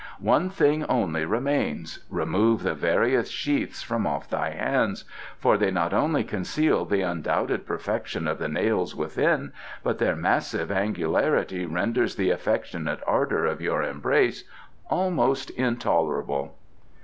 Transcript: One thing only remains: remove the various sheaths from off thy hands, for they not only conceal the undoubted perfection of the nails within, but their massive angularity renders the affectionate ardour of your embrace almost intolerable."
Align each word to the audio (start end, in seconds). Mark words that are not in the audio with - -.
One 0.19 0.49
thing 0.49 0.83
only 0.85 1.25
remains: 1.25 1.99
remove 2.09 2.63
the 2.63 2.73
various 2.73 3.29
sheaths 3.29 3.83
from 3.83 4.07
off 4.07 4.27
thy 4.27 4.49
hands, 4.49 5.05
for 5.37 5.59
they 5.59 5.69
not 5.69 5.93
only 5.93 6.23
conceal 6.23 6.85
the 6.85 7.01
undoubted 7.01 7.67
perfection 7.67 8.27
of 8.27 8.39
the 8.39 8.47
nails 8.47 8.95
within, 8.95 9.53
but 9.83 9.99
their 9.99 10.15
massive 10.15 10.71
angularity 10.71 11.67
renders 11.67 12.15
the 12.15 12.31
affectionate 12.31 13.01
ardour 13.05 13.45
of 13.45 13.61
your 13.61 13.83
embrace 13.83 14.43
almost 14.89 15.51
intolerable." 15.51 16.57